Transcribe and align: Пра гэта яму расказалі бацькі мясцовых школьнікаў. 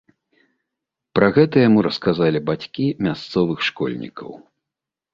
Пра 1.19 1.27
гэта 1.35 1.55
яму 1.67 1.85
расказалі 1.87 2.43
бацькі 2.49 2.85
мясцовых 3.09 3.59
школьнікаў. 3.71 4.29